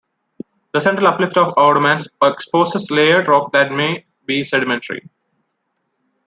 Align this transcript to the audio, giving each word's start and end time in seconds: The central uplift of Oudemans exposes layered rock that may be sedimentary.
The 0.73 0.79
central 0.81 1.05
uplift 1.09 1.37
of 1.37 1.53
Oudemans 1.57 2.07
exposes 2.23 2.89
layered 2.89 3.27
rock 3.27 3.51
that 3.51 3.71
may 3.71 4.03
be 4.25 4.43
sedimentary. 4.43 5.07